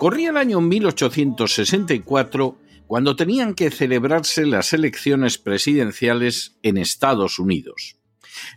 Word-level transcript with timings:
Corría 0.00 0.30
el 0.30 0.38
año 0.38 0.62
1864 0.62 2.58
cuando 2.86 3.16
tenían 3.16 3.52
que 3.52 3.70
celebrarse 3.70 4.46
las 4.46 4.72
elecciones 4.72 5.36
presidenciales 5.36 6.56
en 6.62 6.78
Estados 6.78 7.38
Unidos. 7.38 7.98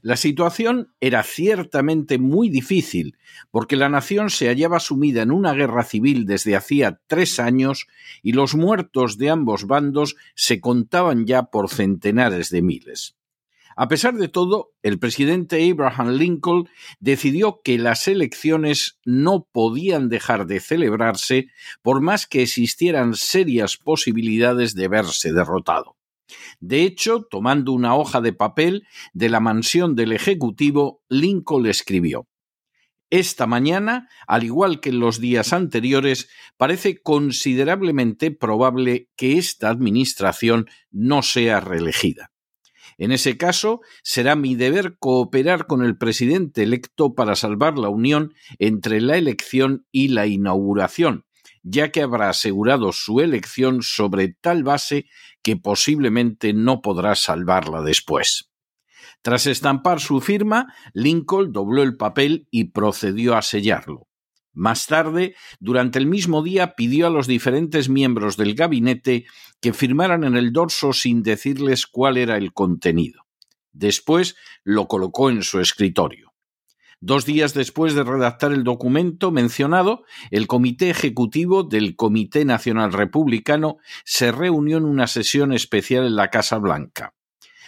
La 0.01 0.15
situación 0.15 0.93
era 1.01 1.21
ciertamente 1.21 2.17
muy 2.17 2.47
difícil, 2.47 3.17
porque 3.51 3.75
la 3.75 3.89
nación 3.89 4.29
se 4.29 4.47
hallaba 4.47 4.79
sumida 4.79 5.21
en 5.21 5.31
una 5.31 5.51
guerra 5.51 5.83
civil 5.83 6.25
desde 6.25 6.55
hacía 6.55 7.01
tres 7.07 7.41
años 7.41 7.87
y 8.21 8.31
los 8.31 8.55
muertos 8.55 9.17
de 9.17 9.29
ambos 9.29 9.67
bandos 9.67 10.15
se 10.35 10.61
contaban 10.61 11.25
ya 11.25 11.43
por 11.43 11.69
centenares 11.69 12.51
de 12.51 12.61
miles. 12.61 13.17
A 13.75 13.87
pesar 13.87 14.15
de 14.15 14.27
todo, 14.27 14.73
el 14.81 14.99
presidente 14.99 15.69
Abraham 15.69 16.11
Lincoln 16.11 16.69
decidió 16.99 17.61
que 17.63 17.77
las 17.77 18.07
elecciones 18.07 18.99
no 19.05 19.47
podían 19.51 20.09
dejar 20.09 20.45
de 20.45 20.59
celebrarse 20.59 21.47
por 21.81 22.01
más 22.01 22.27
que 22.27 22.43
existieran 22.43 23.15
serias 23.15 23.77
posibilidades 23.77 24.75
de 24.75 24.87
verse 24.87 25.33
derrotado. 25.33 25.97
De 26.59 26.83
hecho, 26.83 27.27
tomando 27.29 27.73
una 27.73 27.95
hoja 27.95 28.21
de 28.21 28.33
papel 28.33 28.87
de 29.13 29.29
la 29.29 29.39
mansión 29.39 29.95
del 29.95 30.13
Ejecutivo, 30.13 31.01
Lincoln 31.09 31.65
escribió 31.65 32.27
esta 33.13 33.45
mañana, 33.45 34.09
al 34.25 34.43
igual 34.43 34.79
que 34.79 34.89
en 34.89 34.99
los 34.99 35.19
días 35.19 35.53
anteriores, 35.53 36.29
parece 36.57 36.99
considerablemente 36.99 38.31
probable 38.31 39.07
que 39.15 39.37
esta 39.37 39.69
administración 39.69 40.65
no 40.89 41.21
sea 41.21 41.59
reelegida. 41.59 42.32
En 42.97 43.11
ese 43.11 43.37
caso, 43.37 43.81
será 44.03 44.35
mi 44.35 44.55
deber 44.55 44.97
cooperar 44.99 45.67
con 45.67 45.83
el 45.83 45.97
presidente 45.97 46.63
electo 46.63 47.15
para 47.15 47.35
salvar 47.35 47.77
la 47.77 47.89
unión 47.89 48.33
entre 48.59 49.01
la 49.01 49.17
elección 49.17 49.85
y 49.91 50.09
la 50.09 50.27
inauguración, 50.27 51.25
ya 51.63 51.91
que 51.91 52.01
habrá 52.01 52.29
asegurado 52.29 52.91
su 52.91 53.19
elección 53.19 53.81
sobre 53.81 54.29
tal 54.29 54.63
base 54.63 55.05
que 55.41 55.57
posiblemente 55.57 56.53
no 56.53 56.81
podrá 56.81 57.15
salvarla 57.15 57.81
después. 57.81 58.51
Tras 59.21 59.47
estampar 59.47 59.99
su 60.01 60.19
firma, 60.19 60.73
Lincoln 60.93 61.53
dobló 61.53 61.81
el 61.81 61.95
papel 61.95 62.47
y 62.51 62.65
procedió 62.65 63.35
a 63.35 63.41
sellarlo. 63.41 64.07
Más 64.53 64.85
tarde, 64.85 65.35
durante 65.59 65.97
el 65.97 66.05
mismo 66.05 66.43
día, 66.43 66.75
pidió 66.75 67.07
a 67.07 67.09
los 67.09 67.27
diferentes 67.27 67.89
miembros 67.89 68.37
del 68.37 68.53
gabinete 68.53 69.25
que 69.59 69.73
firmaran 69.73 70.23
en 70.23 70.35
el 70.35 70.53
dorso 70.53 70.93
sin 70.93 71.23
decirles 71.23 71.87
cuál 71.87 72.17
era 72.17 72.37
el 72.37 72.53
contenido. 72.53 73.25
Después 73.71 74.35
lo 74.63 74.87
colocó 74.87 75.31
en 75.31 75.41
su 75.41 75.59
escritorio. 75.59 76.33
Dos 77.05 77.25
días 77.25 77.53
después 77.53 77.95
de 77.95 78.03
redactar 78.03 78.53
el 78.53 78.63
documento 78.63 79.31
mencionado, 79.31 80.05
el 80.31 80.47
Comité 80.47 80.89
Ejecutivo 80.89 81.63
del 81.63 81.97
Comité 81.97 82.45
Nacional 82.45 82.93
Republicano 82.93 83.77
se 84.05 84.31
reunió 84.31 84.77
en 84.77 84.85
una 84.85 85.07
sesión 85.07 85.51
especial 85.51 86.05
en 86.05 86.15
la 86.15 86.29
Casa 86.29 86.59
Blanca. 86.59 87.13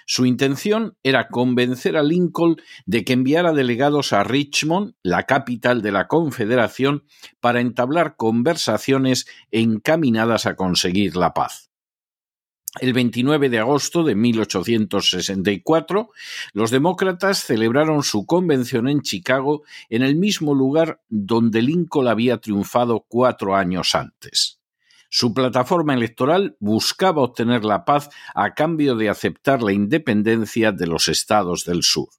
Su 0.06 0.28
intención 0.28 0.96
era 1.02 1.30
convencer 1.30 1.98
a 1.98 2.04
Lincoln 2.04 2.57
de 2.86 3.04
que 3.04 3.13
enviara 3.13 3.54
delegados 3.54 4.13
a 4.13 4.24
Richmond, 4.24 4.94
la 5.02 5.24
capital 5.24 5.81
de 5.81 5.92
la 5.92 6.07
Confederación, 6.07 7.06
para 7.40 7.60
entablar 7.60 8.16
conversaciones 8.16 9.25
encaminadas 9.50 10.46
a 10.46 10.56
conseguir 10.56 11.16
la 11.16 11.34
paz. 11.34 11.72
El 12.81 12.94
29 12.94 13.50
de 13.50 13.60
agosto 13.60 14.04
de 14.04 14.16
1864, 14.16 16.10
los 16.54 16.72
demócratas 16.72 17.40
celebraron 17.40 18.04
su 18.04 18.25
convención 18.25 18.90
en 18.90 19.01
Chicago 19.01 19.63
en 19.90 20.04
el 20.04 20.18
mismo 20.18 20.54
lugar 20.54 21.01
donde 21.08 21.62
Lincoln 21.62 22.10
había 22.10 22.38
triunfado 22.38 23.06
cuatro 23.08 23.56
años 23.56 23.96
antes. 23.96 24.60
Su 25.18 25.34
plataforma 25.34 25.94
electoral 25.94 26.58
buscaba 26.60 27.22
obtener 27.22 27.64
la 27.64 27.86
paz 27.86 28.10
a 28.34 28.54
cambio 28.54 28.98
de 28.98 29.08
aceptar 29.08 29.64
la 29.64 29.72
independencia 29.72 30.74
de 30.74 30.88
los 30.88 31.08
estados 31.08 31.64
del 31.64 31.84
sur. 31.84 32.10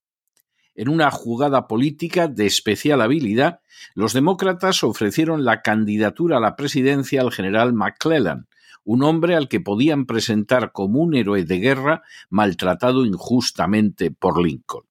En 0.74 0.88
una 0.88 1.10
jugada 1.10 1.66
política 1.66 2.26
de 2.26 2.46
especial 2.46 3.02
habilidad, 3.02 3.60
los 3.94 4.14
demócratas 4.14 4.82
ofrecieron 4.82 5.44
la 5.44 5.60
candidatura 5.60 6.38
a 6.38 6.40
la 6.40 6.56
presidencia 6.56 7.20
al 7.20 7.32
general 7.32 7.74
McClellan, 7.74 8.48
un 8.82 9.02
hombre 9.02 9.36
al 9.36 9.48
que 9.48 9.60
podían 9.60 10.06
presentar 10.06 10.72
como 10.72 11.00
un 11.00 11.14
héroe 11.14 11.44
de 11.44 11.58
guerra 11.58 12.02
maltratado 12.30 13.04
injustamente 13.04 14.10
por 14.10 14.42
Lincoln. 14.42 14.86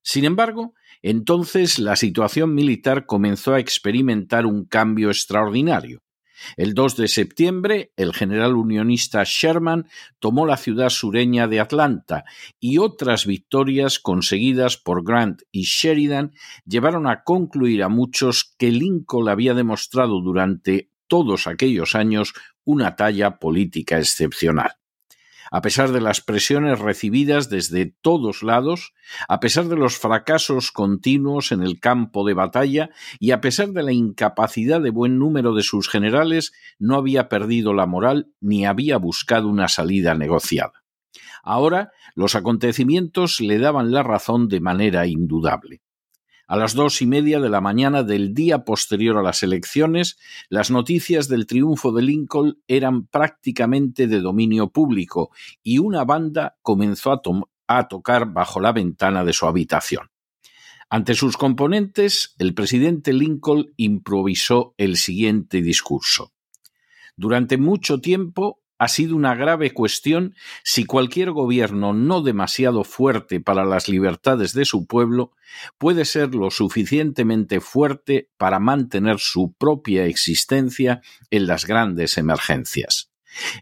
Sin 0.00 0.26
embargo, 0.26 0.74
entonces 1.02 1.80
la 1.80 1.96
situación 1.96 2.54
militar 2.54 3.04
comenzó 3.04 3.54
a 3.54 3.58
experimentar 3.58 4.46
un 4.46 4.64
cambio 4.64 5.08
extraordinario. 5.08 6.02
El 6.56 6.74
2 6.74 6.96
de 6.96 7.08
septiembre, 7.08 7.92
el 7.96 8.12
general 8.12 8.56
unionista 8.56 9.22
Sherman 9.24 9.86
tomó 10.18 10.46
la 10.46 10.56
ciudad 10.56 10.90
sureña 10.90 11.48
de 11.48 11.60
Atlanta 11.60 12.24
y 12.60 12.78
otras 12.78 13.26
victorias 13.26 13.98
conseguidas 13.98 14.76
por 14.76 15.04
Grant 15.04 15.42
y 15.50 15.62
Sheridan 15.62 16.32
llevaron 16.64 17.06
a 17.06 17.24
concluir 17.24 17.82
a 17.82 17.88
muchos 17.88 18.54
que 18.58 18.70
Lincoln 18.70 19.28
había 19.28 19.54
demostrado 19.54 20.20
durante 20.20 20.90
todos 21.06 21.46
aquellos 21.46 21.94
años 21.94 22.32
una 22.64 22.96
talla 22.96 23.38
política 23.38 23.98
excepcional. 23.98 24.81
A 25.54 25.60
pesar 25.60 25.92
de 25.92 26.00
las 26.00 26.22
presiones 26.22 26.78
recibidas 26.78 27.50
desde 27.50 27.94
todos 28.00 28.42
lados, 28.42 28.94
a 29.28 29.38
pesar 29.38 29.66
de 29.66 29.76
los 29.76 29.98
fracasos 29.98 30.72
continuos 30.72 31.52
en 31.52 31.62
el 31.62 31.78
campo 31.78 32.26
de 32.26 32.32
batalla 32.32 32.88
y 33.20 33.32
a 33.32 33.42
pesar 33.42 33.68
de 33.68 33.82
la 33.82 33.92
incapacidad 33.92 34.80
de 34.80 34.88
buen 34.88 35.18
número 35.18 35.52
de 35.52 35.62
sus 35.62 35.90
generales, 35.90 36.52
no 36.78 36.96
había 36.96 37.28
perdido 37.28 37.74
la 37.74 37.84
moral 37.84 38.32
ni 38.40 38.64
había 38.64 38.96
buscado 38.96 39.46
una 39.46 39.68
salida 39.68 40.14
negociada. 40.14 40.84
Ahora 41.42 41.92
los 42.14 42.34
acontecimientos 42.34 43.38
le 43.42 43.58
daban 43.58 43.92
la 43.92 44.02
razón 44.02 44.48
de 44.48 44.60
manera 44.60 45.06
indudable. 45.06 45.81
A 46.52 46.56
las 46.58 46.74
dos 46.74 47.00
y 47.00 47.06
media 47.06 47.40
de 47.40 47.48
la 47.48 47.62
mañana 47.62 48.02
del 48.02 48.34
día 48.34 48.62
posterior 48.66 49.16
a 49.16 49.22
las 49.22 49.42
elecciones, 49.42 50.18
las 50.50 50.70
noticias 50.70 51.26
del 51.26 51.46
triunfo 51.46 51.92
de 51.92 52.02
Lincoln 52.02 52.60
eran 52.68 53.06
prácticamente 53.06 54.06
de 54.06 54.20
dominio 54.20 54.68
público 54.68 55.30
y 55.62 55.78
una 55.78 56.04
banda 56.04 56.58
comenzó 56.60 57.10
a, 57.10 57.22
a 57.68 57.88
tocar 57.88 58.34
bajo 58.34 58.60
la 58.60 58.72
ventana 58.72 59.24
de 59.24 59.32
su 59.32 59.46
habitación. 59.46 60.10
Ante 60.90 61.14
sus 61.14 61.38
componentes, 61.38 62.34
el 62.36 62.52
presidente 62.52 63.14
Lincoln 63.14 63.72
improvisó 63.78 64.74
el 64.76 64.98
siguiente 64.98 65.62
discurso. 65.62 66.34
Durante 67.16 67.56
mucho 67.56 68.02
tiempo 68.02 68.61
ha 68.82 68.88
sido 68.88 69.14
una 69.14 69.36
grave 69.36 69.70
cuestión 69.70 70.34
si 70.64 70.84
cualquier 70.86 71.30
gobierno 71.30 71.92
no 71.92 72.20
demasiado 72.20 72.82
fuerte 72.82 73.38
para 73.38 73.64
las 73.64 73.88
libertades 73.88 74.54
de 74.54 74.64
su 74.64 74.88
pueblo 74.88 75.30
puede 75.78 76.04
ser 76.04 76.34
lo 76.34 76.50
suficientemente 76.50 77.60
fuerte 77.60 78.28
para 78.38 78.58
mantener 78.58 79.20
su 79.20 79.52
propia 79.52 80.06
existencia 80.06 81.00
en 81.30 81.46
las 81.46 81.64
grandes 81.64 82.18
emergencias. 82.18 83.12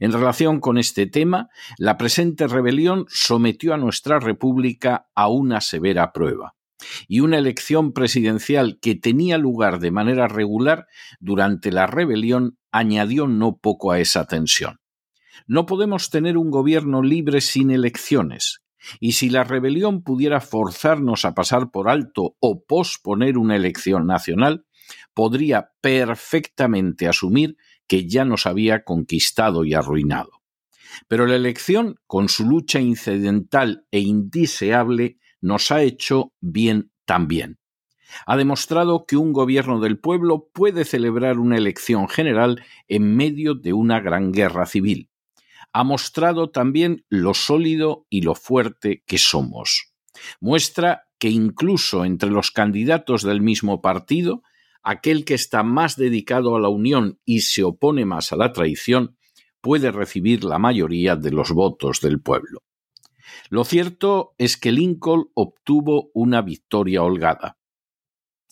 En 0.00 0.10
relación 0.10 0.58
con 0.58 0.78
este 0.78 1.06
tema, 1.06 1.50
la 1.76 1.98
presente 1.98 2.48
rebelión 2.48 3.04
sometió 3.10 3.74
a 3.74 3.76
nuestra 3.76 4.20
República 4.20 5.10
a 5.14 5.28
una 5.28 5.60
severa 5.60 6.14
prueba 6.14 6.54
y 7.08 7.20
una 7.20 7.36
elección 7.36 7.92
presidencial 7.92 8.78
que 8.80 8.94
tenía 8.94 9.36
lugar 9.36 9.80
de 9.80 9.90
manera 9.90 10.28
regular 10.28 10.86
durante 11.18 11.72
la 11.72 11.86
rebelión 11.86 12.56
añadió 12.72 13.26
no 13.26 13.58
poco 13.58 13.92
a 13.92 14.00
esa 14.00 14.24
tensión. 14.24 14.80
No 15.46 15.66
podemos 15.66 16.10
tener 16.10 16.36
un 16.36 16.50
gobierno 16.50 17.02
libre 17.02 17.40
sin 17.40 17.70
elecciones, 17.70 18.62
y 18.98 19.12
si 19.12 19.30
la 19.30 19.44
rebelión 19.44 20.02
pudiera 20.02 20.40
forzarnos 20.40 21.24
a 21.24 21.34
pasar 21.34 21.70
por 21.70 21.88
alto 21.88 22.36
o 22.40 22.64
posponer 22.64 23.38
una 23.38 23.56
elección 23.56 24.06
nacional, 24.06 24.64
podría 25.14 25.72
perfectamente 25.80 27.08
asumir 27.08 27.56
que 27.86 28.08
ya 28.08 28.24
nos 28.24 28.46
había 28.46 28.84
conquistado 28.84 29.64
y 29.64 29.74
arruinado. 29.74 30.30
Pero 31.08 31.26
la 31.26 31.36
elección, 31.36 31.96
con 32.06 32.28
su 32.28 32.46
lucha 32.46 32.80
incidental 32.80 33.86
e 33.90 34.00
indeseable, 34.00 35.18
nos 35.40 35.70
ha 35.70 35.82
hecho 35.82 36.32
bien 36.40 36.92
también. 37.04 37.58
Ha 38.26 38.36
demostrado 38.36 39.04
que 39.06 39.16
un 39.16 39.32
gobierno 39.32 39.78
del 39.78 39.98
pueblo 39.98 40.48
puede 40.52 40.84
celebrar 40.84 41.38
una 41.38 41.56
elección 41.56 42.08
general 42.08 42.64
en 42.88 43.16
medio 43.16 43.54
de 43.54 43.72
una 43.72 44.00
gran 44.00 44.32
guerra 44.32 44.66
civil 44.66 45.09
ha 45.72 45.84
mostrado 45.84 46.50
también 46.50 47.04
lo 47.08 47.34
sólido 47.34 48.06
y 48.10 48.22
lo 48.22 48.34
fuerte 48.34 49.02
que 49.06 49.18
somos. 49.18 49.92
Muestra 50.40 51.04
que 51.18 51.28
incluso 51.28 52.04
entre 52.04 52.30
los 52.30 52.50
candidatos 52.50 53.22
del 53.22 53.40
mismo 53.40 53.80
partido, 53.80 54.42
aquel 54.82 55.24
que 55.24 55.34
está 55.34 55.62
más 55.62 55.96
dedicado 55.96 56.56
a 56.56 56.60
la 56.60 56.68
unión 56.68 57.20
y 57.24 57.42
se 57.42 57.62
opone 57.62 58.04
más 58.04 58.32
a 58.32 58.36
la 58.36 58.52
traición, 58.52 59.16
puede 59.60 59.92
recibir 59.92 60.44
la 60.44 60.58
mayoría 60.58 61.16
de 61.16 61.30
los 61.30 61.52
votos 61.52 62.00
del 62.00 62.20
pueblo. 62.20 62.62
Lo 63.50 63.64
cierto 63.64 64.34
es 64.38 64.56
que 64.56 64.72
Lincoln 64.72 65.30
obtuvo 65.34 66.10
una 66.14 66.42
victoria 66.42 67.02
holgada. 67.02 67.59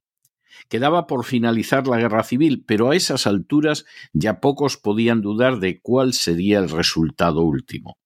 Quedaba 0.69 1.07
por 1.07 1.25
finalizar 1.25 1.87
la 1.89 1.99
guerra 1.99 2.23
civil, 2.23 2.65
pero 2.67 2.91
a 2.91 2.97
esas 2.97 3.27
alturas 3.27 3.85
ya 4.13 4.41
pocos 4.41 4.77
podían 4.77 5.21
dudar 5.21 5.59
de 5.59 5.81
cuál 5.81 6.15
sería 6.15 6.59
el 6.59 6.71
resultado 6.71 7.43
último. 7.43 7.99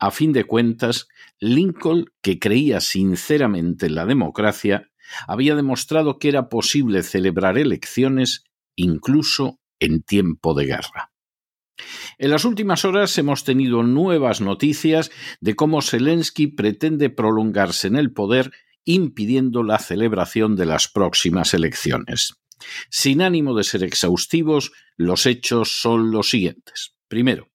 A 0.00 0.10
fin 0.10 0.32
de 0.32 0.44
cuentas, 0.44 1.08
Lincoln, 1.38 2.06
que 2.22 2.38
creía 2.38 2.80
sinceramente 2.80 3.86
en 3.86 3.94
la 3.94 4.06
democracia, 4.06 4.90
había 5.28 5.54
demostrado 5.54 6.18
que 6.18 6.28
era 6.28 6.48
posible 6.48 7.02
celebrar 7.02 7.58
elecciones 7.58 8.44
incluso 8.76 9.60
en 9.78 10.02
tiempo 10.02 10.54
de 10.54 10.66
guerra. 10.66 11.12
En 12.18 12.30
las 12.30 12.44
últimas 12.44 12.84
horas 12.84 13.16
hemos 13.18 13.44
tenido 13.44 13.82
nuevas 13.82 14.40
noticias 14.40 15.10
de 15.40 15.54
cómo 15.54 15.82
Zelensky 15.82 16.46
pretende 16.46 17.10
prolongarse 17.10 17.88
en 17.88 17.96
el 17.96 18.12
poder 18.12 18.52
impidiendo 18.84 19.62
la 19.62 19.78
celebración 19.78 20.56
de 20.56 20.66
las 20.66 20.88
próximas 20.88 21.52
elecciones. 21.52 22.34
Sin 22.90 23.22
ánimo 23.22 23.54
de 23.54 23.64
ser 23.64 23.84
exhaustivos, 23.84 24.72
los 24.96 25.26
hechos 25.26 25.80
son 25.80 26.10
los 26.10 26.30
siguientes. 26.30 26.94
Primero, 27.08 27.49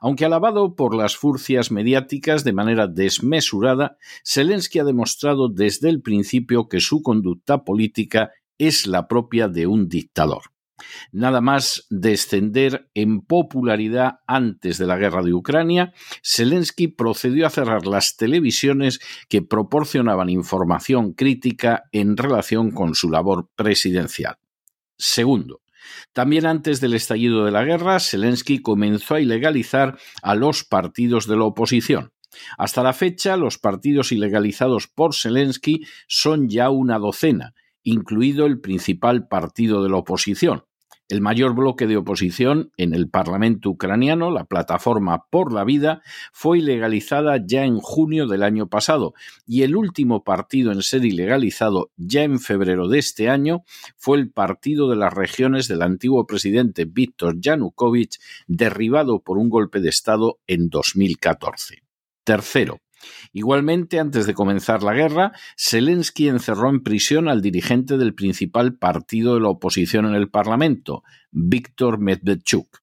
aunque 0.00 0.24
alabado 0.24 0.74
por 0.74 0.94
las 0.94 1.16
furcias 1.16 1.70
mediáticas 1.70 2.44
de 2.44 2.52
manera 2.52 2.86
desmesurada, 2.86 3.96
Zelensky 4.24 4.78
ha 4.78 4.84
demostrado 4.84 5.48
desde 5.48 5.88
el 5.88 6.02
principio 6.02 6.68
que 6.68 6.80
su 6.80 7.02
conducta 7.02 7.64
política 7.64 8.30
es 8.58 8.86
la 8.86 9.08
propia 9.08 9.48
de 9.48 9.66
un 9.66 9.88
dictador. 9.88 10.42
Nada 11.12 11.40
más 11.40 11.86
descender 11.88 12.90
en 12.94 13.22
popularidad 13.22 14.20
antes 14.26 14.78
de 14.78 14.86
la 14.86 14.96
guerra 14.96 15.22
de 15.22 15.32
Ucrania, 15.32 15.92
Zelensky 16.22 16.88
procedió 16.88 17.46
a 17.46 17.50
cerrar 17.50 17.86
las 17.86 18.16
televisiones 18.16 19.00
que 19.28 19.42
proporcionaban 19.42 20.28
información 20.28 21.12
crítica 21.12 21.84
en 21.92 22.16
relación 22.16 22.70
con 22.70 22.94
su 22.94 23.10
labor 23.10 23.48
presidencial. 23.56 24.36
Segundo, 24.98 25.60
también 26.12 26.46
antes 26.46 26.80
del 26.80 26.94
estallido 26.94 27.44
de 27.44 27.50
la 27.50 27.64
guerra, 27.64 28.00
Zelensky 28.00 28.60
comenzó 28.60 29.14
a 29.14 29.20
ilegalizar 29.20 29.98
a 30.22 30.34
los 30.34 30.64
partidos 30.64 31.26
de 31.26 31.36
la 31.36 31.44
oposición. 31.44 32.12
Hasta 32.58 32.82
la 32.82 32.92
fecha, 32.92 33.36
los 33.36 33.58
partidos 33.58 34.12
ilegalizados 34.12 34.88
por 34.88 35.14
Zelensky 35.14 35.86
son 36.06 36.48
ya 36.48 36.70
una 36.70 36.98
docena, 36.98 37.54
incluido 37.82 38.46
el 38.46 38.60
principal 38.60 39.28
partido 39.28 39.82
de 39.82 39.90
la 39.90 39.96
oposición, 39.96 40.64
el 41.08 41.20
mayor 41.20 41.54
bloque 41.54 41.86
de 41.86 41.96
oposición 41.96 42.72
en 42.76 42.94
el 42.94 43.08
Parlamento 43.08 43.70
ucraniano, 43.70 44.30
la 44.30 44.44
Plataforma 44.44 45.26
por 45.30 45.52
la 45.52 45.64
Vida, 45.64 46.02
fue 46.32 46.58
ilegalizada 46.58 47.40
ya 47.44 47.64
en 47.64 47.78
junio 47.78 48.26
del 48.26 48.42
año 48.42 48.68
pasado 48.68 49.14
y 49.46 49.62
el 49.62 49.76
último 49.76 50.24
partido 50.24 50.72
en 50.72 50.82
ser 50.82 51.04
ilegalizado 51.04 51.90
ya 51.96 52.22
en 52.22 52.40
febrero 52.40 52.88
de 52.88 52.98
este 52.98 53.28
año 53.28 53.62
fue 53.96 54.18
el 54.18 54.30
Partido 54.30 54.88
de 54.88 54.96
las 54.96 55.12
Regiones 55.12 55.68
del 55.68 55.82
antiguo 55.82 56.26
presidente 56.26 56.84
Víctor 56.84 57.40
Yanukovych, 57.40 58.18
derribado 58.46 59.20
por 59.20 59.38
un 59.38 59.48
golpe 59.48 59.80
de 59.80 59.88
Estado 59.88 60.38
en 60.46 60.68
2014. 60.68 61.82
Tercero, 62.24 62.80
Igualmente, 63.32 63.98
antes 63.98 64.26
de 64.26 64.34
comenzar 64.34 64.82
la 64.82 64.94
guerra, 64.94 65.32
Zelensky 65.56 66.28
encerró 66.28 66.70
en 66.70 66.82
prisión 66.82 67.28
al 67.28 67.42
dirigente 67.42 67.96
del 67.96 68.14
principal 68.14 68.76
partido 68.76 69.34
de 69.34 69.40
la 69.40 69.48
oposición 69.48 70.06
en 70.06 70.14
el 70.14 70.30
Parlamento, 70.30 71.02
Víctor 71.30 71.98
Medvedchuk. 71.98 72.82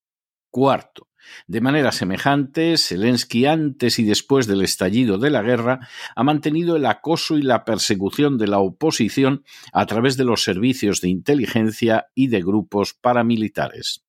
Cuarto, 0.50 1.10
de 1.48 1.62
manera 1.62 1.92
semejante, 1.92 2.78
Zelensky 2.78 3.46
antes 3.46 4.00
y 4.00 4.04
después 4.04 4.48
del 4.48 4.62
estallido 4.62 5.18
de 5.18 5.30
la 5.30 5.42
guerra 5.42 5.88
ha 6.16 6.24
mantenido 6.24 6.76
el 6.76 6.86
acoso 6.86 7.38
y 7.38 7.42
la 7.42 7.66
persecución 7.66 8.38
de 8.38 8.48
la 8.48 8.60
oposición 8.60 9.44
a 9.72 9.86
través 9.86 10.18
de 10.18 10.26
los 10.26 10.44
servicios 10.44 11.02
de 11.02 11.10
inteligencia 11.10 12.08
y 12.14 12.28
de 12.28 12.42
grupos 12.42 12.94
paramilitares. 12.94 14.04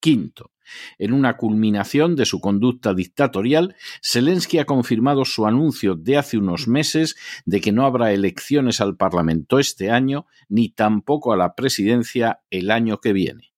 Quinto, 0.00 0.52
en 0.98 1.12
una 1.12 1.36
culminación 1.36 2.16
de 2.16 2.24
su 2.24 2.40
conducta 2.40 2.94
dictatorial, 2.94 3.76
Zelensky 4.02 4.58
ha 4.58 4.64
confirmado 4.64 5.24
su 5.24 5.46
anuncio 5.46 5.94
de 5.94 6.16
hace 6.16 6.38
unos 6.38 6.68
meses 6.68 7.16
de 7.44 7.60
que 7.60 7.72
no 7.72 7.86
habrá 7.86 8.12
elecciones 8.12 8.80
al 8.80 8.96
Parlamento 8.96 9.58
este 9.58 9.90
año 9.90 10.26
ni 10.48 10.68
tampoco 10.70 11.32
a 11.32 11.36
la 11.36 11.54
presidencia 11.54 12.40
el 12.50 12.70
año 12.70 12.98
que 12.98 13.12
viene. 13.12 13.52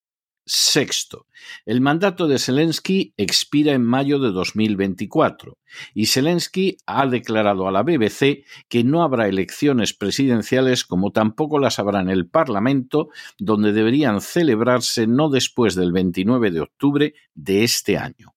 Sexto, 0.52 1.28
el 1.64 1.80
mandato 1.80 2.26
de 2.26 2.40
Zelensky 2.40 3.14
expira 3.16 3.72
en 3.72 3.84
mayo 3.84 4.18
de 4.18 4.32
2024 4.32 5.58
y 5.94 6.06
Zelensky 6.06 6.76
ha 6.86 7.06
declarado 7.06 7.68
a 7.68 7.70
la 7.70 7.84
BBC 7.84 8.44
que 8.68 8.82
no 8.82 9.04
habrá 9.04 9.28
elecciones 9.28 9.94
presidenciales 9.94 10.84
como 10.84 11.12
tampoco 11.12 11.60
las 11.60 11.78
habrá 11.78 12.00
en 12.00 12.08
el 12.08 12.28
Parlamento, 12.28 13.10
donde 13.38 13.72
deberían 13.72 14.20
celebrarse 14.20 15.06
no 15.06 15.28
después 15.28 15.76
del 15.76 15.92
29 15.92 16.50
de 16.50 16.60
octubre 16.62 17.14
de 17.32 17.62
este 17.62 17.96
año. 17.96 18.34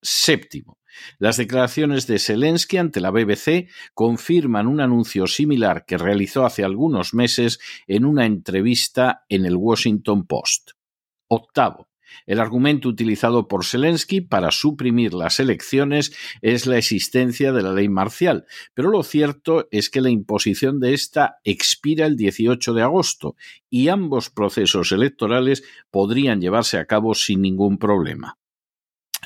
Séptimo, 0.00 0.78
las 1.18 1.36
declaraciones 1.36 2.06
de 2.06 2.20
Zelensky 2.20 2.76
ante 2.76 3.00
la 3.00 3.10
BBC 3.10 3.68
confirman 3.92 4.68
un 4.68 4.80
anuncio 4.80 5.26
similar 5.26 5.84
que 5.84 5.98
realizó 5.98 6.46
hace 6.46 6.62
algunos 6.62 7.12
meses 7.12 7.58
en 7.88 8.04
una 8.04 8.24
entrevista 8.24 9.24
en 9.28 9.46
el 9.46 9.56
Washington 9.56 10.28
Post. 10.28 10.75
Octavo, 11.28 11.88
el 12.26 12.40
argumento 12.40 12.88
utilizado 12.88 13.48
por 13.48 13.64
Zelensky 13.64 14.20
para 14.20 14.50
suprimir 14.50 15.14
las 15.14 15.40
elecciones 15.40 16.12
es 16.40 16.66
la 16.66 16.78
existencia 16.78 17.52
de 17.52 17.62
la 17.62 17.72
ley 17.72 17.88
marcial, 17.88 18.46
pero 18.74 18.90
lo 18.90 19.02
cierto 19.02 19.68
es 19.70 19.90
que 19.90 20.00
la 20.00 20.10
imposición 20.10 20.80
de 20.80 20.94
esta 20.94 21.38
expira 21.44 22.06
el 22.06 22.16
18 22.16 22.74
de 22.74 22.82
agosto 22.82 23.36
y 23.68 23.88
ambos 23.88 24.30
procesos 24.30 24.92
electorales 24.92 25.64
podrían 25.90 26.40
llevarse 26.40 26.78
a 26.78 26.86
cabo 26.86 27.14
sin 27.14 27.42
ningún 27.42 27.78
problema. 27.78 28.38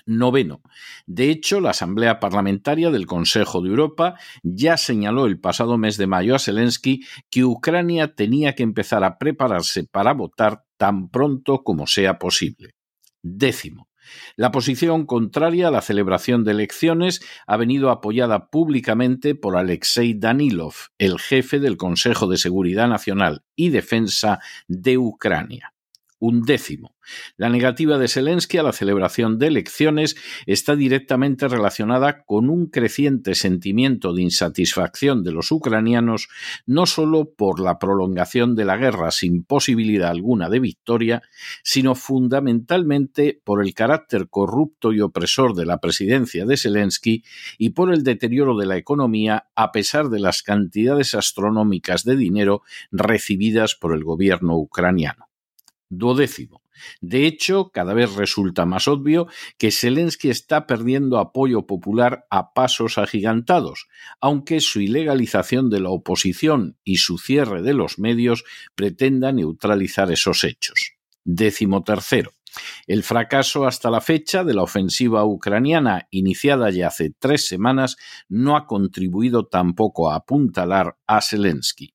Noveno. 0.06 0.62
De 1.06 1.30
hecho, 1.30 1.60
la 1.60 1.70
Asamblea 1.70 2.20
Parlamentaria 2.20 2.90
del 2.90 3.06
Consejo 3.06 3.60
de 3.60 3.70
Europa 3.70 4.14
ya 4.42 4.76
señaló 4.76 5.26
el 5.26 5.40
pasado 5.40 5.78
mes 5.78 5.96
de 5.96 6.06
mayo 6.06 6.34
a 6.34 6.38
Zelensky 6.38 7.04
que 7.30 7.44
Ucrania 7.44 8.14
tenía 8.14 8.54
que 8.54 8.62
empezar 8.62 9.04
a 9.04 9.18
prepararse 9.18 9.84
para 9.84 10.12
votar 10.12 10.64
tan 10.76 11.08
pronto 11.08 11.62
como 11.62 11.86
sea 11.86 12.18
posible. 12.18 12.74
Décimo. 13.22 13.88
La 14.36 14.50
posición 14.50 15.06
contraria 15.06 15.68
a 15.68 15.70
la 15.70 15.82
celebración 15.82 16.44
de 16.44 16.52
elecciones 16.52 17.20
ha 17.46 17.56
venido 17.56 17.90
apoyada 17.90 18.48
públicamente 18.50 19.34
por 19.34 19.56
Alexei 19.56 20.14
Danilov, 20.14 20.74
el 20.98 21.18
jefe 21.18 21.60
del 21.60 21.76
Consejo 21.76 22.26
de 22.26 22.38
Seguridad 22.38 22.88
Nacional 22.88 23.44
y 23.54 23.68
Defensa 23.68 24.40
de 24.66 24.98
Ucrania 24.98 25.74
un 26.20 26.42
décimo. 26.42 26.94
La 27.36 27.48
negativa 27.48 27.98
de 27.98 28.06
Zelensky 28.06 28.58
a 28.58 28.62
la 28.62 28.72
celebración 28.72 29.38
de 29.38 29.48
elecciones 29.48 30.16
está 30.46 30.76
directamente 30.76 31.48
relacionada 31.48 32.24
con 32.24 32.50
un 32.50 32.66
creciente 32.66 33.34
sentimiento 33.34 34.12
de 34.12 34.22
insatisfacción 34.22 35.24
de 35.24 35.32
los 35.32 35.50
ucranianos, 35.50 36.28
no 36.66 36.86
solo 36.86 37.32
por 37.32 37.58
la 37.58 37.78
prolongación 37.78 38.54
de 38.54 38.66
la 38.66 38.76
guerra 38.76 39.10
sin 39.10 39.42
posibilidad 39.42 40.10
alguna 40.10 40.48
de 40.50 40.60
victoria, 40.60 41.22
sino 41.64 41.94
fundamentalmente 41.94 43.40
por 43.42 43.64
el 43.64 43.74
carácter 43.74 44.28
corrupto 44.28 44.92
y 44.92 45.00
opresor 45.00 45.54
de 45.54 45.66
la 45.66 45.78
presidencia 45.78 46.44
de 46.44 46.56
Zelensky 46.56 47.24
y 47.58 47.70
por 47.70 47.92
el 47.92 48.04
deterioro 48.04 48.56
de 48.56 48.66
la 48.66 48.76
economía 48.76 49.46
a 49.56 49.72
pesar 49.72 50.10
de 50.10 50.20
las 50.20 50.42
cantidades 50.42 51.14
astronómicas 51.14 52.04
de 52.04 52.16
dinero 52.16 52.62
recibidas 52.92 53.74
por 53.74 53.94
el 53.94 54.04
gobierno 54.04 54.56
ucraniano 54.56 55.29
duodécimo. 55.90 56.62
De 57.00 57.26
hecho, 57.26 57.70
cada 57.72 57.92
vez 57.92 58.14
resulta 58.14 58.64
más 58.64 58.88
obvio 58.88 59.26
que 59.58 59.70
Zelensky 59.70 60.30
está 60.30 60.66
perdiendo 60.66 61.18
apoyo 61.18 61.66
popular 61.66 62.26
a 62.30 62.54
pasos 62.54 62.96
agigantados, 62.96 63.88
aunque 64.20 64.60
su 64.60 64.80
ilegalización 64.80 65.68
de 65.68 65.80
la 65.80 65.90
oposición 65.90 66.78
y 66.82 66.96
su 66.96 67.18
cierre 67.18 67.60
de 67.60 67.74
los 67.74 67.98
medios 67.98 68.44
pretenda 68.74 69.32
neutralizar 69.32 70.10
esos 70.10 70.44
hechos. 70.44 70.94
Décimo 71.24 71.82
tercero. 71.84 72.32
El 72.86 73.02
fracaso 73.04 73.66
hasta 73.66 73.90
la 73.90 74.00
fecha 74.00 74.42
de 74.42 74.54
la 74.54 74.62
ofensiva 74.62 75.24
ucraniana 75.24 76.08
iniciada 76.10 76.70
ya 76.70 76.88
hace 76.88 77.12
tres 77.16 77.46
semanas 77.46 77.96
no 78.28 78.56
ha 78.56 78.66
contribuido 78.66 79.46
tampoco 79.46 80.10
a 80.10 80.16
apuntalar 80.16 80.96
a 81.06 81.20
Zelensky. 81.20 81.94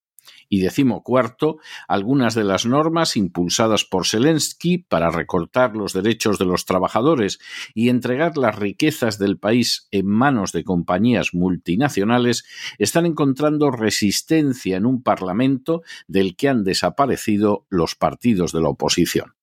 Y 0.55 0.61
decimocuarto, 0.61 1.57
algunas 1.85 2.33
de 2.33 2.45
las 2.45 2.65
normas 2.65 3.17
impulsadas 3.17 3.83
por 3.83 4.07
Zelensky 4.07 4.77
para 4.77 5.11
recortar 5.11 5.75
los 5.75 5.91
derechos 5.91 6.39
de 6.39 6.45
los 6.45 6.63
trabajadores 6.63 7.39
y 7.73 7.89
entregar 7.89 8.37
las 8.37 8.55
riquezas 8.55 9.19
del 9.19 9.37
país 9.37 9.89
en 9.91 10.07
manos 10.07 10.53
de 10.53 10.63
compañías 10.63 11.33
multinacionales 11.33 12.45
están 12.77 13.05
encontrando 13.05 13.69
resistencia 13.69 14.77
en 14.77 14.85
un 14.85 15.03
Parlamento 15.03 15.81
del 16.07 16.37
que 16.37 16.47
han 16.47 16.63
desaparecido 16.63 17.67
los 17.69 17.95
partidos 17.95 18.53
de 18.53 18.61
la 18.61 18.69
oposición. 18.69 19.35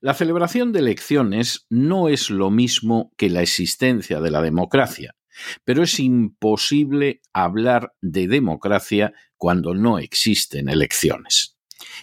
La 0.00 0.12
celebración 0.12 0.72
de 0.72 0.80
elecciones 0.80 1.66
no 1.70 2.08
es 2.08 2.30
lo 2.30 2.50
mismo 2.50 3.12
que 3.16 3.30
la 3.30 3.42
existencia 3.42 4.20
de 4.20 4.30
la 4.32 4.42
democracia, 4.42 5.15
pero 5.64 5.82
es 5.82 5.98
imposible 6.00 7.20
hablar 7.32 7.94
de 8.00 8.28
democracia 8.28 9.12
cuando 9.36 9.74
no 9.74 9.98
existen 9.98 10.68
elecciones. 10.68 11.56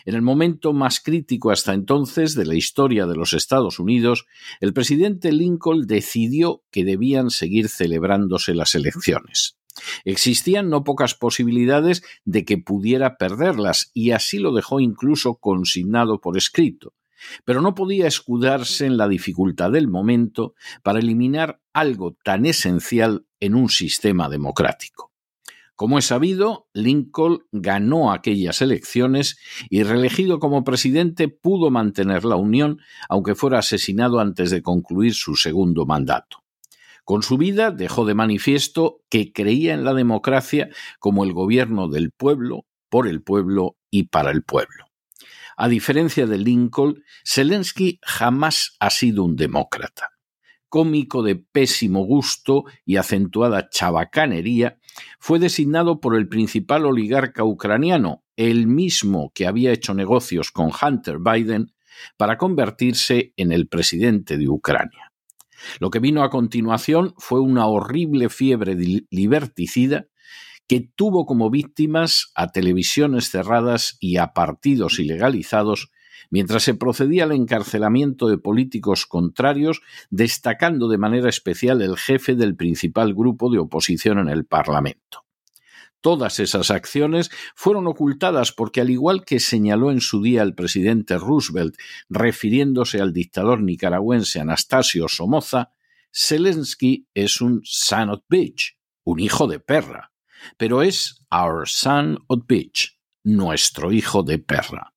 En 0.06 0.16
el 0.16 0.22
momento 0.22 0.74
más 0.74 1.00
crítico 1.00 1.52
hasta 1.52 1.74
entonces 1.74 2.36
de 2.36 2.46
la 2.46 2.56
historia 2.56 3.06
de 3.06 3.16
los 3.16 3.34
Estados 3.34 3.80
Unidos, 3.80 4.26
el 4.60 4.74
presidente 4.74 5.32
Lincoln 5.32 5.88
decidió 5.88 6.64
que 6.72 6.84
debían 6.84 7.30
seguir 7.30 7.70
celebrándose 7.70 8.54
las 8.54 8.76
elecciones. 8.76 9.58
Existían 10.06 10.70
no 10.70 10.84
pocas 10.84 11.16
posibilidades 11.16 12.04
de 12.26 12.46
que 12.46 12.58
pudiera 12.58 13.18
perderlas 13.18 13.90
y 13.94 14.12
así 14.12 14.38
lo 14.38 14.54
dejó 14.54 14.80
incluso 14.80 15.36
consignado 15.36 16.22
por 16.22 16.38
escrito. 16.38 16.94
pero 17.46 17.62
no 17.62 17.74
podía 17.74 18.06
escudarse 18.06 18.86
en 18.86 18.98
la 18.98 19.08
dificultad 19.08 19.72
del 19.72 19.88
momento 19.88 20.56
para 20.84 21.00
eliminar 21.00 21.62
algo 21.74 22.16
tan 22.24 22.46
esencial 22.46 23.26
en 23.40 23.56
un 23.56 23.70
sistema 23.70 24.30
democrático. 24.30 25.12
Como 25.76 25.98
es 25.98 26.06
sabido, 26.06 26.68
Lincoln 26.74 27.46
ganó 27.52 28.14
aquellas 28.14 28.62
elecciones 28.62 29.38
y 29.70 29.84
reelegido 29.84 30.40
como 30.40 30.64
presidente 30.64 31.28
pudo 31.28 31.72
mantener 31.72 32.26
la 32.26 32.36
Unión, 32.36 32.80
aunque 33.10 33.34
fuera 33.34 33.60
asesinado 33.60 34.20
antes 34.20 34.52
de 34.52 34.62
concluir 34.62 35.16
su 35.16 35.36
segundo 35.36 35.86
mandato. 35.86 36.44
Con 37.04 37.24
su 37.24 37.38
vida 37.38 37.72
dejó 37.72 38.06
de 38.06 38.14
manifiesto 38.14 39.02
que 39.10 39.34
creía 39.34 39.74
en 39.74 39.84
la 39.84 39.94
democracia 39.94 40.70
como 41.00 41.24
el 41.24 41.34
gobierno 41.34 41.90
del 41.90 42.12
pueblo, 42.12 42.66
por 42.88 43.08
el 43.08 43.22
pueblo 43.22 43.76
y 43.90 44.04
para 44.04 44.32
el 44.32 44.44
pueblo. 44.44 44.86
A 45.58 45.68
diferencia 45.68 46.28
de 46.28 46.38
Lincoln, 46.38 47.04
Zelensky 47.26 48.00
jamás 48.04 48.76
ha 48.80 48.90
sido 48.90 49.24
un 49.24 49.36
demócrata. 49.36 50.13
Cómico 50.74 51.22
de 51.22 51.36
pésimo 51.36 52.04
gusto 52.04 52.64
y 52.84 52.96
acentuada 52.96 53.70
chabacanería, 53.70 54.80
fue 55.20 55.38
designado 55.38 56.00
por 56.00 56.16
el 56.16 56.28
principal 56.28 56.88
oligarca 56.88 57.44
ucraniano, 57.44 58.24
el 58.38 58.66
mismo 58.66 59.32
que 59.36 59.46
había 59.46 59.72
hecho 59.72 59.94
negocios 59.94 60.50
con 60.50 60.72
Hunter 60.72 61.20
Biden, 61.20 61.76
para 62.18 62.40
convertirse 62.40 63.36
en 63.38 63.52
el 63.52 63.68
presidente 63.68 64.36
de 64.36 64.50
Ucrania. 64.50 65.12
Lo 65.80 65.92
que 65.92 66.00
vino 66.00 66.24
a 66.24 66.32
continuación 66.32 67.14
fue 67.20 67.40
una 67.40 67.68
horrible 67.68 68.30
fiebre 68.30 68.76
liberticida 69.12 70.08
que 70.68 70.90
tuvo 70.96 71.28
como 71.28 71.52
víctimas 71.52 72.32
a 72.34 72.48
televisiones 72.48 73.30
cerradas 73.30 73.96
y 74.00 74.18
a 74.18 74.34
partidos 74.34 74.98
ilegalizados 74.98 75.92
mientras 76.34 76.64
se 76.64 76.74
procedía 76.74 77.26
al 77.26 77.32
encarcelamiento 77.32 78.28
de 78.28 78.40
políticos 78.40 79.06
contrarios, 79.06 79.84
destacando 80.10 80.88
de 80.88 80.98
manera 80.98 81.30
especial 81.30 81.80
el 81.84 81.96
jefe 81.96 82.34
del 82.34 82.56
principal 82.56 83.14
grupo 83.14 83.52
de 83.52 83.60
oposición 83.60 84.18
en 84.18 84.30
el 84.30 84.44
Parlamento. 84.44 85.26
Todas 86.02 86.40
esas 86.40 86.72
acciones 86.72 87.30
fueron 87.54 87.86
ocultadas 87.86 88.52
porque, 88.52 88.82
al 88.82 88.90
igual 88.90 89.26
que 89.26 89.40
señaló 89.40 89.92
en 89.92 90.02
su 90.02 90.24
día 90.24 90.42
el 90.42 90.56
presidente 90.56 91.20
Roosevelt, 91.20 91.76
refiriéndose 92.10 93.00
al 93.00 93.14
dictador 93.14 93.62
nicaragüense 93.62 94.40
Anastasio 94.40 95.08
Somoza, 95.10 95.70
Zelensky 96.12 97.06
es 97.14 97.42
un 97.42 97.62
son 97.64 98.10
of 98.10 98.22
bitch, 98.28 98.76
un 99.04 99.20
hijo 99.20 99.46
de 99.46 99.60
perra, 99.60 100.12
pero 100.58 100.82
es 100.82 101.24
our 101.32 101.68
son 101.68 102.18
of 102.26 102.48
bitch, 102.48 102.98
nuestro 103.24 103.92
hijo 103.92 104.24
de 104.24 104.40
perra. 104.40 104.93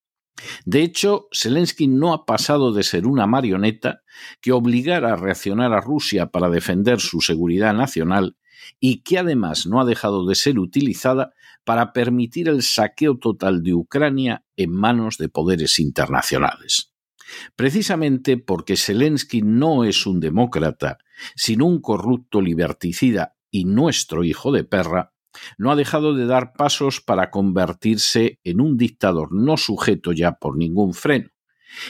De 0.64 0.82
hecho, 0.82 1.28
Zelensky 1.32 1.86
no 1.86 2.12
ha 2.12 2.26
pasado 2.26 2.72
de 2.72 2.82
ser 2.82 3.06
una 3.06 3.26
marioneta 3.26 4.02
que 4.40 4.52
obligara 4.52 5.12
a 5.12 5.16
reaccionar 5.16 5.72
a 5.72 5.80
Rusia 5.80 6.26
para 6.26 6.50
defender 6.50 7.00
su 7.00 7.20
seguridad 7.20 7.74
nacional 7.74 8.36
y 8.80 9.02
que 9.02 9.18
además 9.18 9.66
no 9.66 9.80
ha 9.80 9.84
dejado 9.84 10.26
de 10.26 10.34
ser 10.34 10.58
utilizada 10.58 11.32
para 11.64 11.92
permitir 11.92 12.48
el 12.48 12.62
saqueo 12.62 13.18
total 13.18 13.62
de 13.62 13.74
Ucrania 13.74 14.44
en 14.56 14.72
manos 14.72 15.18
de 15.18 15.28
poderes 15.28 15.78
internacionales. 15.78 16.92
Precisamente 17.56 18.36
porque 18.36 18.76
Zelensky 18.76 19.42
no 19.42 19.84
es 19.84 20.06
un 20.06 20.20
demócrata, 20.20 20.98
sino 21.34 21.66
un 21.66 21.80
corrupto 21.80 22.40
liberticida 22.40 23.36
y 23.50 23.64
nuestro 23.64 24.22
hijo 24.22 24.52
de 24.52 24.64
perra, 24.64 25.12
no 25.58 25.70
ha 25.70 25.76
dejado 25.76 26.14
de 26.14 26.26
dar 26.26 26.52
pasos 26.52 27.00
para 27.00 27.30
convertirse 27.30 28.40
en 28.44 28.60
un 28.60 28.76
dictador 28.76 29.32
no 29.32 29.56
sujeto 29.56 30.12
ya 30.12 30.32
por 30.32 30.56
ningún 30.56 30.94
freno, 30.94 31.30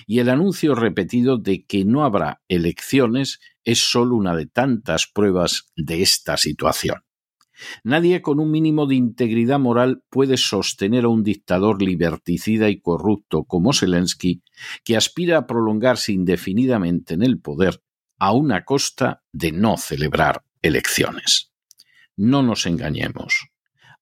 y 0.07 0.19
el 0.19 0.29
anuncio 0.29 0.75
repetido 0.75 1.39
de 1.39 1.65
que 1.65 1.85
no 1.85 2.05
habrá 2.05 2.43
elecciones 2.49 3.41
es 3.65 3.81
solo 3.81 4.17
una 4.17 4.37
de 4.37 4.47
tantas 4.47 5.07
pruebas 5.07 5.73
de 5.77 6.03
esta 6.03 6.37
situación. 6.37 7.03
Nadie 7.85 8.21
con 8.21 8.39
un 8.39 8.51
mínimo 8.51 8.87
de 8.87 8.97
integridad 8.97 9.59
moral 9.59 10.03
puede 10.11 10.37
sostener 10.37 11.05
a 11.05 11.09
un 11.09 11.23
dictador 11.23 11.81
liberticida 11.83 12.69
y 12.69 12.81
corrupto 12.81 13.45
como 13.45 13.73
Zelensky, 13.73 14.43
que 14.85 14.97
aspira 14.97 15.39
a 15.39 15.47
prolongarse 15.47 16.13
indefinidamente 16.13 17.15
en 17.15 17.23
el 17.23 17.41
poder 17.41 17.83
a 18.19 18.33
una 18.33 18.65
costa 18.65 19.23
de 19.33 19.53
no 19.53 19.77
celebrar 19.77 20.45
elecciones. 20.63 21.53
No 22.17 22.43
nos 22.43 22.67
engañemos. 22.67 23.49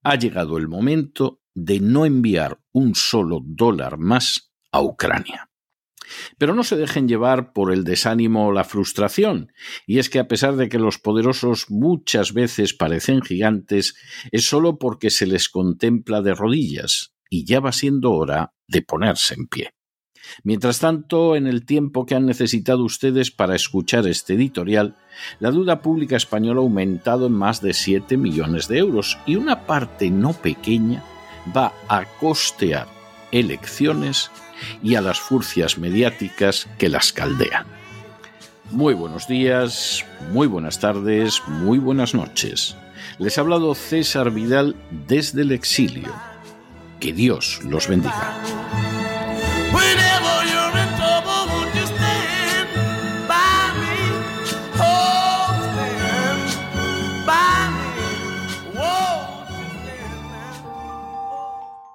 Ha 0.02 0.16
llegado 0.16 0.58
el 0.58 0.68
momento 0.68 1.40
de 1.54 1.80
no 1.80 2.04
enviar 2.06 2.60
un 2.72 2.94
solo 2.94 3.40
dólar 3.44 3.98
más 3.98 4.52
a 4.72 4.82
Ucrania. 4.82 5.50
Pero 6.38 6.54
no 6.54 6.64
se 6.64 6.76
dejen 6.76 7.08
llevar 7.08 7.52
por 7.52 7.72
el 7.72 7.84
desánimo 7.84 8.46
o 8.46 8.52
la 8.52 8.64
frustración, 8.64 9.52
y 9.86 9.98
es 9.98 10.10
que 10.10 10.18
a 10.18 10.28
pesar 10.28 10.56
de 10.56 10.68
que 10.68 10.78
los 10.78 10.98
poderosos 10.98 11.70
muchas 11.70 12.32
veces 12.32 12.74
parecen 12.74 13.22
gigantes, 13.22 13.94
es 14.30 14.46
solo 14.46 14.78
porque 14.78 15.10
se 15.10 15.26
les 15.26 15.48
contempla 15.48 16.20
de 16.20 16.34
rodillas, 16.34 17.14
y 17.30 17.46
ya 17.46 17.60
va 17.60 17.72
siendo 17.72 18.12
hora 18.12 18.54
de 18.68 18.82
ponerse 18.82 19.34
en 19.34 19.46
pie. 19.46 19.74
Mientras 20.42 20.80
tanto, 20.80 21.36
en 21.36 21.46
el 21.46 21.64
tiempo 21.64 22.06
que 22.06 22.14
han 22.14 22.26
necesitado 22.26 22.84
ustedes 22.84 23.30
para 23.30 23.54
escuchar 23.54 24.06
este 24.06 24.34
editorial, 24.34 24.96
la 25.40 25.50
deuda 25.50 25.80
pública 25.80 26.16
española 26.16 26.60
ha 26.60 26.64
aumentado 26.64 27.26
en 27.26 27.32
más 27.32 27.60
de 27.60 27.74
7 27.74 28.16
millones 28.16 28.68
de 28.68 28.78
euros 28.78 29.18
y 29.26 29.36
una 29.36 29.66
parte 29.66 30.10
no 30.10 30.32
pequeña 30.32 31.04
va 31.56 31.72
a 31.88 32.04
costear 32.20 32.86
elecciones 33.32 34.30
y 34.82 34.94
a 34.94 35.00
las 35.00 35.20
furcias 35.20 35.78
mediáticas 35.78 36.68
que 36.78 36.88
las 36.88 37.12
caldean. 37.12 37.66
Muy 38.70 38.94
buenos 38.94 39.28
días, 39.28 40.04
muy 40.32 40.46
buenas 40.46 40.80
tardes, 40.80 41.42
muy 41.46 41.78
buenas 41.78 42.14
noches. 42.14 42.76
Les 43.18 43.36
ha 43.36 43.42
hablado 43.42 43.74
César 43.74 44.30
Vidal 44.30 44.74
desde 45.06 45.42
el 45.42 45.52
exilio. 45.52 46.12
Que 46.98 47.12
Dios 47.12 47.60
los 47.64 47.88
bendiga. 47.88 48.34